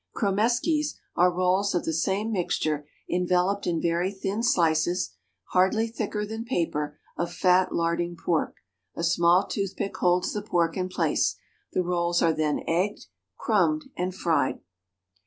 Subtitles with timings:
[0.15, 5.11] Kromeskies are rolls of the same mixture enveloped in very thin slices
[5.51, 8.55] (hardly thicker than paper) of fat larding pork;
[8.95, 11.35] a small toothpick holds the pork in place.
[11.73, 13.05] The rolls are then egged,
[13.37, 14.61] crumbed, and fried.